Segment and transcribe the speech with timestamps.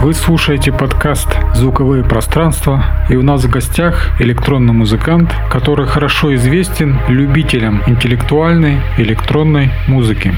[0.00, 1.26] Вы слушаете подкаст
[1.56, 9.72] «Звуковые пространства» и у нас в гостях электронный музыкант, который хорошо известен любителям интеллектуальной электронной
[9.88, 10.32] музыки.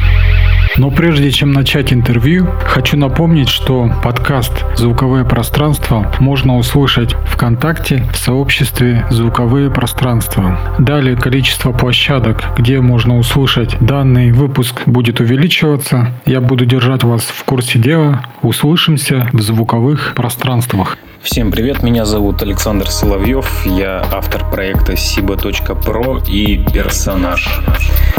[0.81, 8.17] Но прежде чем начать интервью, хочу напомнить, что подкаст «Звуковое пространство» можно услышать ВКонтакте в
[8.17, 10.59] сообществе «Звуковые пространства».
[10.79, 16.15] Далее количество площадок, где можно услышать данный выпуск, будет увеличиваться.
[16.25, 18.23] Я буду держать вас в курсе дела.
[18.41, 20.97] Услышимся в звуковых пространствах.
[21.23, 27.47] Всем привет, меня зовут Александр Соловьев, я автор проекта Siba.pro и персонаж.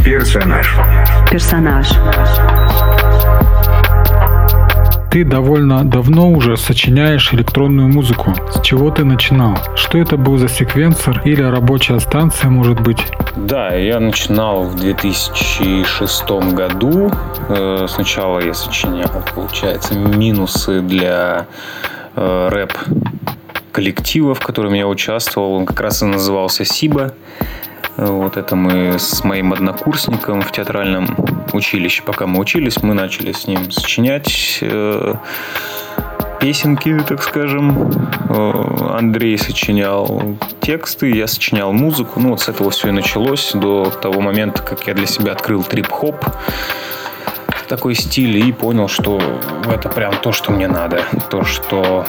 [0.06, 0.76] Персонаж.
[1.32, 1.88] Персонаж.
[5.10, 8.36] Ты довольно давно уже сочиняешь электронную музыку.
[8.54, 9.58] С чего ты начинал?
[9.76, 13.00] Что это был за секвенсор или рабочая станция, может быть?
[13.36, 17.12] Да, я начинал в 2006 году.
[17.50, 21.48] Э, сначала я сочинял, получается, минусы для
[22.16, 22.74] э, рэп
[23.72, 25.54] коллектива, в котором я участвовал.
[25.54, 27.14] Он как раз и назывался Сиба.
[27.98, 31.16] Вот это мы с моим однокурсником в театральном
[31.54, 35.16] училище, пока мы учились, мы начали с ним сочинять э,
[36.40, 37.92] песенки, так скажем.
[38.30, 42.20] Э, Андрей сочинял тексты, я сочинял музыку.
[42.20, 45.64] Ну, вот с этого все и началось до того момента, как я для себя открыл
[45.64, 46.26] трип-хоп
[47.72, 49.22] такой стиль и понял, что
[49.66, 51.06] это прям то, что мне надо.
[51.30, 52.06] То, что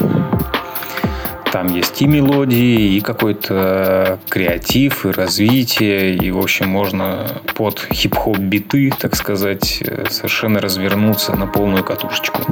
[1.52, 8.38] там есть и мелодии, и какой-то креатив, и развитие, и, в общем, можно под хип-хоп
[8.38, 12.42] биты, так сказать, совершенно развернуться на полную катушечку.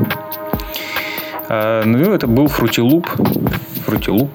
[1.49, 3.09] А, ну, это был фрутилуп.
[3.87, 4.31] Фрутилуп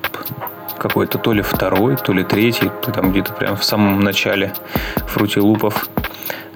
[0.78, 4.52] какой-то то ли второй, то ли третий, там где-то прям в самом начале
[5.08, 5.88] фрутилупов.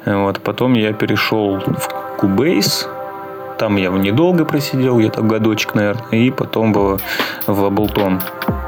[0.06, 0.42] Вот.
[0.42, 2.88] Потом я перешел в Cubase.
[3.58, 6.10] Там я недолго просидел, где-то годочек, наверное.
[6.12, 7.00] И потом в,
[7.48, 8.22] в Ableton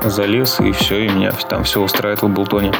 [0.03, 2.75] залез, и все, и меня там все устраивает в Ableton.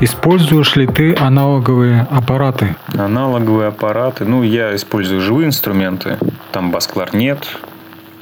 [0.00, 2.76] Используешь ли ты аналоговые аппараты?
[2.98, 4.24] Аналоговые аппараты.
[4.24, 6.18] Ну, я использую живые инструменты.
[6.52, 7.46] Там бас-кларнет,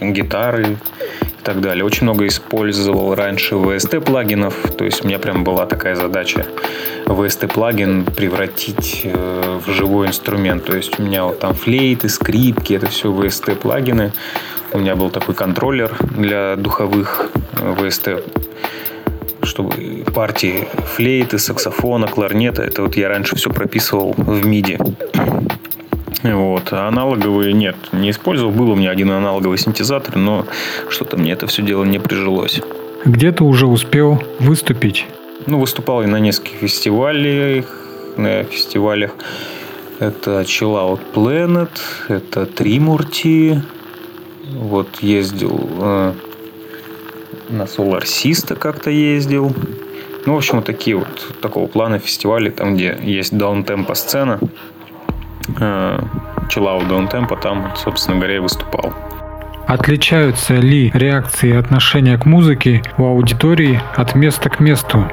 [0.01, 0.77] гитары,
[1.45, 1.85] так далее.
[1.85, 6.47] Очень много использовал раньше VST плагинов, то есть у меня прям была такая задача
[7.07, 10.65] VST плагин превратить э, в живой инструмент.
[10.65, 14.13] То есть у меня вот там флейты, скрипки, это все VST плагины.
[14.73, 18.23] У меня был такой контроллер для духовых VST э,
[19.45, 20.67] чтобы партии
[20.97, 25.04] флейты, саксофона, кларнета, это вот я раньше все прописывал в MIDI.
[26.25, 26.73] Вот.
[26.73, 28.51] А аналоговые нет, не использовал.
[28.51, 30.47] Был у меня один аналоговый синтезатор, но
[30.89, 32.61] что-то мне это все дело не прижилось.
[33.05, 35.07] Где ты уже успел выступить?
[35.47, 37.67] Ну, выступал я на нескольких фестивалях.
[38.17, 39.11] На фестивалях
[39.99, 41.69] это Chill Out Planet,
[42.09, 43.61] это Тримурти.
[44.51, 46.13] Вот ездил э,
[47.51, 49.53] на Solar Sista как-то ездил.
[50.27, 54.41] Ну, в общем, вот такие вот такого плана фестивали, там, где есть даунтемпо сцена.
[55.59, 55.99] Э,
[56.49, 58.93] Chill Out Downtempo, там, собственно говоря, и выступал.
[59.67, 65.05] Отличаются ли реакции и отношения к музыке у аудитории от места к месту?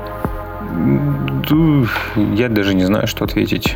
[2.35, 3.75] Я даже не знаю, что ответить.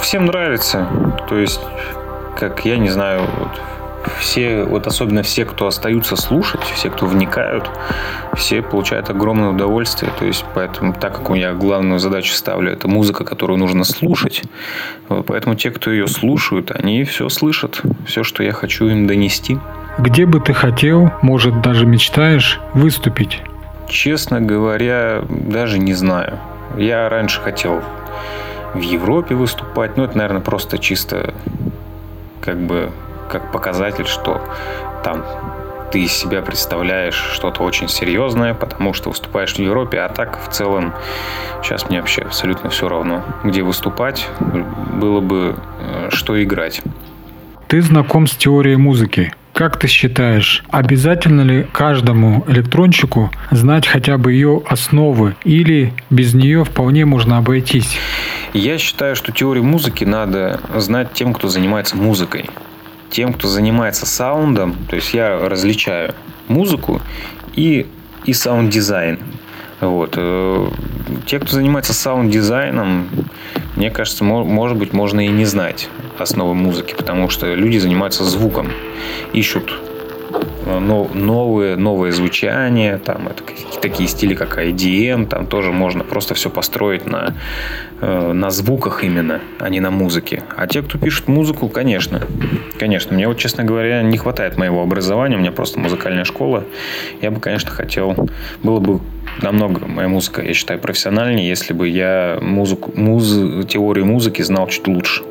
[0.00, 0.88] Всем нравится.
[1.28, 1.60] То есть,
[2.36, 3.60] как я не знаю, вот,
[4.18, 7.70] все, вот особенно все, кто остаются слушать, все, кто вникают,
[8.34, 10.12] все получают огромное удовольствие.
[10.18, 14.42] То есть, поэтому, так как у меня главную задачу ставлю, это музыка, которую нужно слушать,
[15.08, 19.58] поэтому те, кто ее слушают, они все слышат, все, что я хочу им донести.
[19.98, 23.42] Где бы ты хотел, может, даже мечтаешь выступить?
[23.88, 26.38] Честно говоря, даже не знаю.
[26.76, 27.82] Я раньше хотел
[28.72, 31.34] в Европе выступать, но это, наверное, просто чисто
[32.40, 32.90] как бы
[33.30, 34.42] как показатель, что
[35.04, 35.24] там
[35.90, 40.52] ты из себя представляешь что-то очень серьезное, потому что выступаешь в Европе, а так в
[40.52, 40.92] целом
[41.62, 46.82] сейчас мне вообще абсолютно все равно, где выступать, было бы э, что играть.
[47.66, 49.32] Ты знаком с теорией музыки.
[49.52, 56.64] Как ты считаешь, обязательно ли каждому электронщику знать хотя бы ее основы или без нее
[56.64, 57.98] вполне можно обойтись?
[58.54, 62.48] Я считаю, что теорию музыки надо знать тем, кто занимается музыкой
[63.10, 66.14] тем, кто занимается саундом, то есть я различаю
[66.48, 67.00] музыку
[67.54, 67.86] и,
[68.24, 69.18] и саунд-дизайн.
[69.80, 70.14] Вот.
[70.16, 70.68] Э,
[71.26, 73.08] те, кто занимается саунд-дизайном,
[73.76, 78.68] мне кажется, может быть, можно и не знать основы музыки, потому что люди занимаются звуком,
[79.32, 79.80] ищут
[80.78, 83.42] новые, новые звучания, там это
[83.80, 87.34] такие стили, как IDM, там тоже можно просто все построить на,
[88.00, 90.42] э, на звуках именно, а не на музыке.
[90.56, 92.22] А те, кто пишет музыку, конечно,
[92.78, 93.14] конечно.
[93.14, 96.64] Мне вот, честно говоря, не хватает моего образования, у меня просто музыкальная школа.
[97.22, 98.16] Я бы, конечно, хотел,
[98.62, 99.00] было бы
[99.42, 104.86] намного моя музыка, я считаю, профессиональнее, если бы я музыку, муз, теорию музыки знал чуть
[104.86, 105.22] лучше.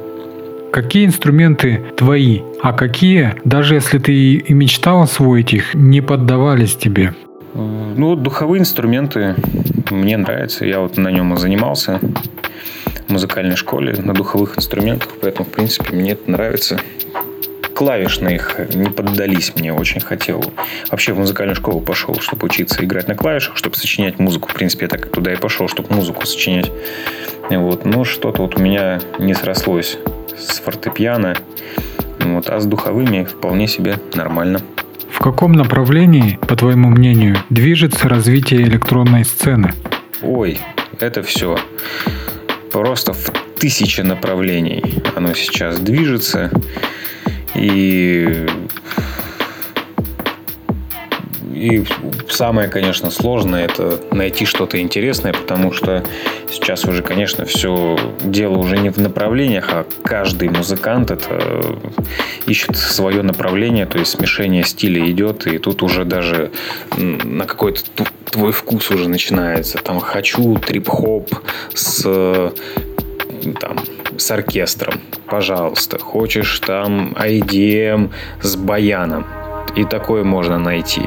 [0.71, 7.15] Какие инструменты твои, а какие, даже если ты и мечтал освоить их, не поддавались тебе?
[7.55, 9.35] Ну, духовые инструменты
[9.89, 10.65] мне нравятся.
[10.65, 11.99] Я вот на нем и занимался
[13.07, 16.79] в музыкальной школе на духовых инструментах, поэтому, в принципе, мне это нравится.
[17.73, 20.43] Клавишные их не поддались мне, очень хотел.
[20.91, 24.49] Вообще в музыкальную школу пошел, чтобы учиться играть на клавишах, чтобы сочинять музыку.
[24.49, 26.71] В принципе, я так туда и пошел, чтобы музыку сочинять.
[27.49, 27.85] Вот.
[27.85, 29.97] Но что-то вот у меня не срослось
[30.39, 31.35] с фортепиано.
[32.19, 32.49] Вот.
[32.49, 34.61] А с духовыми вполне себе нормально.
[35.11, 39.73] В каком направлении, по твоему мнению, движется развитие электронной сцены?
[40.21, 40.59] Ой,
[40.99, 41.57] это все
[42.71, 46.51] просто в тысячи направлений оно сейчас движется.
[47.55, 48.45] И
[51.59, 51.83] и
[52.29, 56.03] самое, конечно, сложное это найти что-то интересное, потому что
[56.49, 61.61] сейчас уже, конечно, все дело уже не в направлениях, а каждый музыкант это
[62.47, 66.51] ищет свое направление, то есть смешение стиля идет, и тут уже даже
[66.97, 67.81] на какой-то
[68.31, 69.79] твой вкус уже начинается.
[69.79, 71.29] Там хочу трип-хоп
[71.73, 72.53] с
[73.59, 73.79] там,
[74.17, 75.99] с оркестром, пожалуйста.
[75.99, 78.11] Хочешь там IDM
[78.41, 79.25] с баяном,
[79.75, 81.03] и такое можно найти.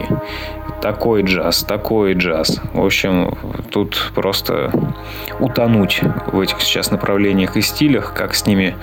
[0.80, 2.60] Такой джаз, такой джаз.
[2.72, 3.36] В общем,
[3.70, 4.72] тут просто
[5.38, 8.76] утонуть в этих сейчас направлениях и стилях, как с ними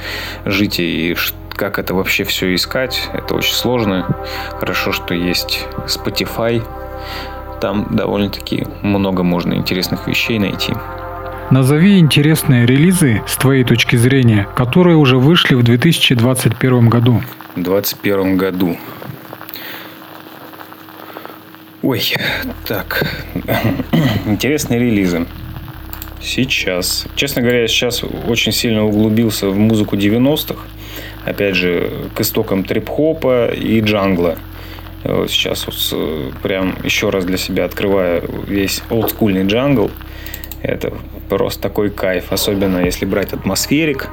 [0.46, 1.16] жить и
[1.60, 4.08] как это вообще все искать, это очень сложно.
[4.60, 6.64] Хорошо, что есть Spotify.
[7.60, 10.74] Там довольно-таки много можно интересных вещей найти.
[11.52, 17.22] Назови интересные релизы с твоей точки зрения, которые уже вышли в 2021 году.
[17.56, 18.78] В 2021 году.
[21.90, 22.04] Ой,
[22.68, 23.04] так.
[24.28, 25.26] Интересные релизы.
[26.22, 27.08] Сейчас.
[27.16, 30.62] Честно говоря, я сейчас очень сильно углубился в музыку 90-х.
[31.26, 34.38] Опять же, к истокам трип-хопа и джангла.
[35.04, 39.90] Вот сейчас вот прям еще раз для себя открываю весь олдскульный джангл.
[40.62, 40.94] Это
[41.28, 44.10] просто такой кайф, особенно если брать атмосферик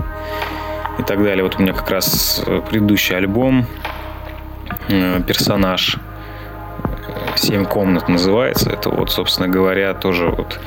[0.99, 1.45] и так далее.
[1.45, 3.67] Вот у меня как раз предыдущий альбом
[4.89, 5.99] э, «Персонаж»
[7.39, 8.71] «Семь комнат» называется.
[8.71, 10.59] Это вот, собственно говоря, тоже вот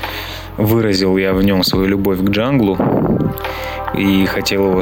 [0.57, 2.77] выразил я в нем свою любовь к джанглу
[3.95, 4.81] и хотел его,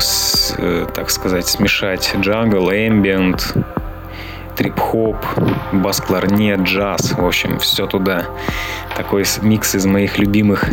[0.57, 3.55] э, так сказать, смешать джангл, эмбиент,
[4.55, 5.17] трип-хоп,
[5.71, 8.25] бас-кларнет, джаз, в общем, все туда.
[8.95, 10.65] Такой микс из моих любимых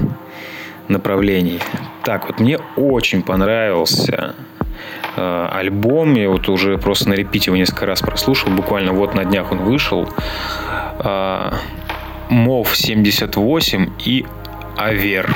[0.88, 1.60] направлений.
[2.02, 4.34] Так, вот мне очень понравился
[5.16, 6.14] э, альбом.
[6.14, 8.50] Я вот уже просто на репите его несколько раз прослушал.
[8.50, 10.08] Буквально вот на днях он вышел.
[12.30, 14.26] МОВ 78 и
[14.76, 15.34] Авер.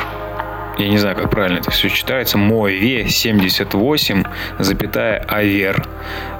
[0.78, 2.38] Я не знаю, как правильно это все читается.
[2.38, 4.24] Мове 78,
[4.60, 5.84] запятая Авер.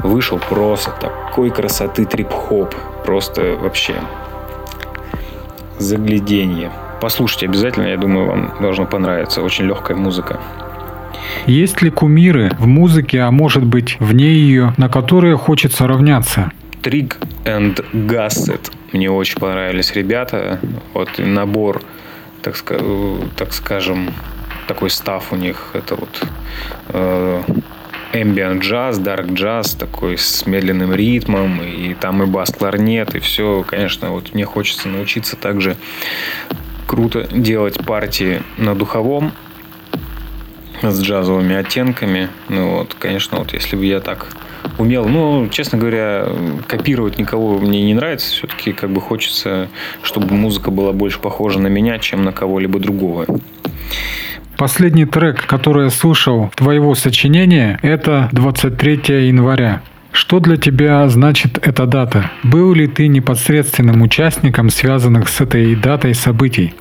[0.05, 2.75] Вышел просто такой красоты трип-хоп.
[3.05, 3.95] Просто вообще
[5.79, 6.71] загляденье.
[7.01, 9.43] Послушайте обязательно, я думаю, вам должно понравиться.
[9.43, 10.41] Очень легкая музыка.
[11.47, 16.51] Есть ли кумиры в музыке, а может быть вне ее, на которые хочется равняться?
[16.83, 18.71] Трик and Gasset.
[18.93, 20.61] Мне очень понравились ребята.
[20.95, 21.83] Вот набор,
[22.43, 22.57] так,
[23.37, 24.13] так скажем,
[24.67, 25.71] такой став у них.
[25.75, 26.23] Это вот
[26.89, 27.43] э,
[28.13, 33.65] ambient джаз, dark джаз, такой с медленным ритмом, и там и бас-кларнет, и все.
[33.67, 35.77] Конечно, вот мне хочется научиться также
[36.87, 39.33] круто делать партии на духовом
[40.83, 42.29] с джазовыми оттенками.
[42.49, 44.29] Ну вот, конечно, вот если бы я так
[44.79, 45.07] умел.
[45.07, 46.29] Ну, честно говоря,
[46.67, 48.31] копировать никого мне не нравится.
[48.31, 49.69] Все-таки как бы хочется,
[50.03, 53.27] чтобы музыка была больше похожа на меня, чем на кого-либо другого.
[54.57, 59.83] Последний трек, который я слушал твоего сочинения, это 23 января.
[60.11, 62.33] Что для тебя значит эта дата?
[62.43, 66.75] Был ли ты непосредственным участником связанных с этой датой событий?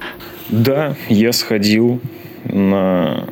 [0.50, 2.02] Да, я сходил
[2.46, 3.26] на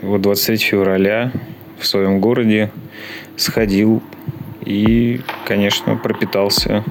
[0.00, 1.32] вот 23 февраля
[1.78, 2.70] в своем городе
[3.40, 4.02] сходил
[4.64, 6.84] и, конечно, пропитался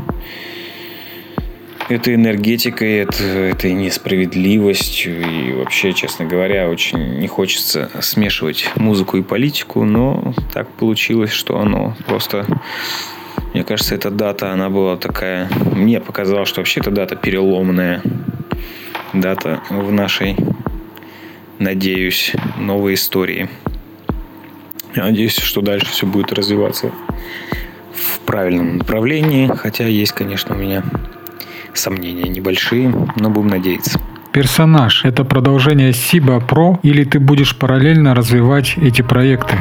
[1.90, 5.22] этой энергетикой, этой несправедливостью.
[5.22, 11.60] И вообще, честно говоря, очень не хочется смешивать музыку и политику, но так получилось, что
[11.60, 12.46] оно просто...
[13.54, 15.50] Мне кажется, эта дата, она была такая...
[15.74, 18.04] Мне показалось, что вообще эта дата переломная.
[19.12, 20.36] Дата в нашей,
[21.58, 23.50] надеюсь, новой истории.
[24.96, 26.92] Я надеюсь, что дальше все будет развиваться
[27.94, 29.48] в правильном направлении.
[29.48, 30.84] Хотя есть, конечно, у меня
[31.74, 34.00] сомнения небольшие, но будем надеяться.
[34.32, 39.56] Персонаж– это продолжение Сиба Pro или ты будешь параллельно развивать эти проекты?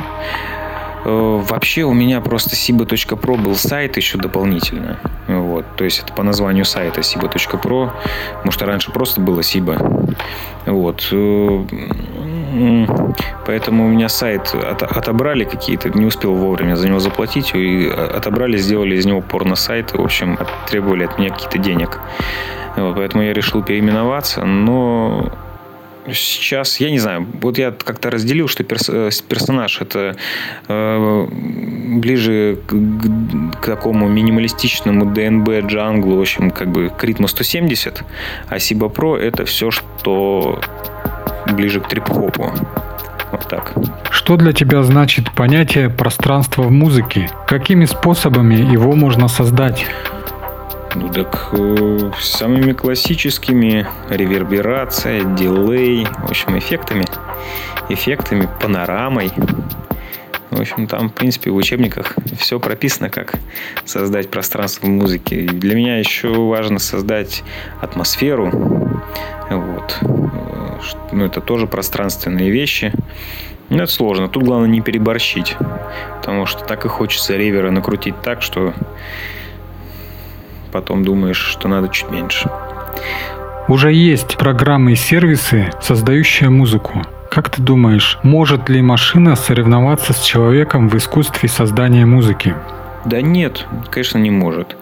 [1.05, 4.99] Э, вообще у меня просто siba.pro был сайт еще дополнительно.
[5.27, 5.65] Вот.
[5.77, 7.91] То есть это по названию сайта siba.pro.
[8.45, 10.15] Может, раньше просто было Siba.
[10.67, 11.09] Вот.
[12.49, 12.87] Э,
[13.47, 18.97] поэтому у меня сайт отобрали какие-то, не успел вовремя за него заплатить, и отобрали, сделали
[18.97, 20.39] из него порно-сайт, в общем,
[20.69, 22.01] требовали от меня какие-то денег.
[22.77, 25.33] Вот, поэтому я решил переименоваться, но
[26.13, 30.17] сейчас, я не знаю, вот я как-то разделил, что перс, э, персонаж это
[30.69, 31.27] э,
[31.97, 32.75] ближе к,
[33.61, 38.03] к такому минималистичному ДНБ джанглу, в общем, как бы к ритму 170,
[38.49, 40.61] а Сиба Про это все, что
[41.47, 42.53] ближе к трип-хопу.
[43.31, 43.75] Вот так.
[44.11, 47.31] Что для тебя значит понятие пространства в музыке?
[47.47, 49.87] Какими способами его можно создать?
[50.95, 57.05] Ну так э, самыми классическими реверберация, дилей, в общем, эффектами,
[57.91, 59.31] эффектами, панорамой.
[60.51, 63.35] В общем, там, в принципе, в учебниках все прописано, как
[63.85, 65.43] создать пространство в музыке.
[65.43, 67.45] Для меня еще важно создать
[67.83, 68.51] атмосферу.
[69.51, 69.99] Вот.
[71.13, 72.93] Ну, это тоже пространственные вещи.
[73.69, 74.29] Но это сложно.
[74.29, 75.57] Тут главное не переборщить.
[76.17, 78.73] Потому что так и хочется ревера накрутить так, что
[80.73, 82.51] потом думаешь, что надо чуть меньше.
[83.69, 87.03] Уже есть программы и сервисы, создающие музыку.
[87.31, 92.55] Как ты думаешь, может ли машина соревноваться с человеком в искусстве создания музыки?
[93.09, 94.77] Да нет, конечно, не может.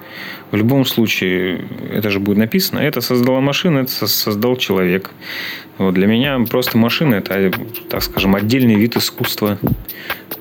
[0.50, 5.10] В любом случае, это же будет написано, это создала машина, это создал человек.
[5.78, 7.52] Вот для меня просто машина это,
[7.88, 9.58] так скажем, отдельный вид искусства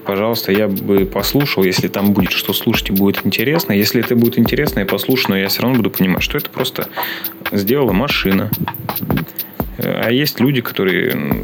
[0.06, 3.74] пожалуйста, я бы послушал, если там будет что слушать и будет интересно.
[3.74, 6.88] Если это будет интересно, я послушаю, но я все равно буду понимать, что это просто
[7.52, 8.52] сделала машина.
[9.78, 11.44] А есть люди, которые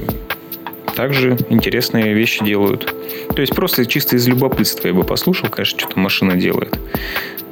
[0.96, 2.94] также интересные вещи делают.
[3.36, 6.78] То есть просто чисто из любопытства я бы послушал, конечно, что-то машина делает.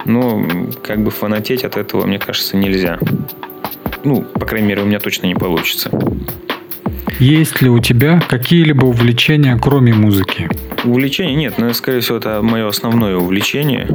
[0.06, 0.46] Но
[0.84, 3.00] как бы фанатеть от этого, мне кажется, нельзя.
[4.04, 5.92] Ну, по крайней мере, у меня точно не получится.
[7.20, 10.50] Есть ли у тебя какие-либо увлечения, кроме музыки?
[10.86, 13.90] Увлечения нет, но, скорее всего, это мое основное увлечение.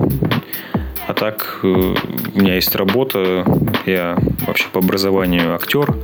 [1.07, 3.47] А так, э, у меня есть работа,
[3.87, 5.95] я вообще по образованию актер.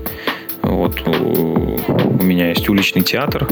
[0.63, 1.03] Вот,
[2.21, 3.49] у меня есть уличный театр.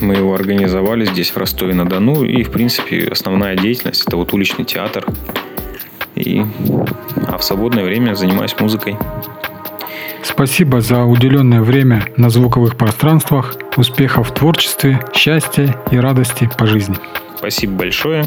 [0.00, 2.24] Мы его организовали здесь, в Ростове-на-Дону.
[2.24, 5.04] И, в принципе, основная деятельность– это вот уличный театр.
[6.14, 6.44] И,
[7.26, 8.96] а в свободное время занимаюсь музыкой.
[10.22, 13.56] Спасибо за уделенное время на звуковых пространствах.
[13.76, 16.96] Успехов в творчестве, счастья и радости по жизни.
[17.36, 18.24] Спасибо большое.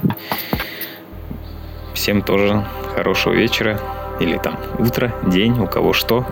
[1.93, 3.79] Всем тоже хорошего вечера
[4.19, 6.25] или там утро, день, у кого что.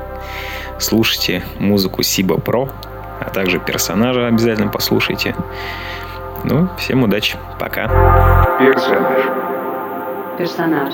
[0.80, 2.70] Слушайте музыку Сиба Про,
[3.20, 5.36] а также персонажа обязательно послушайте.
[6.44, 7.38] Ну, всем удачи.
[7.60, 7.88] Пока.
[8.60, 9.24] Персонаж.
[10.38, 10.94] Персонаж.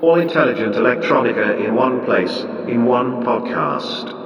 [0.00, 4.19] All intelligent electronica in one place, in one podcast.